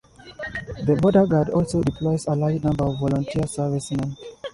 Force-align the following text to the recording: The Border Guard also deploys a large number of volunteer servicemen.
The 0.83 0.95
Border 0.99 1.27
Guard 1.27 1.49
also 1.51 1.83
deploys 1.83 2.25
a 2.25 2.33
large 2.35 2.63
number 2.63 2.85
of 2.85 2.97
volunteer 2.97 3.45
servicemen. 3.45 4.17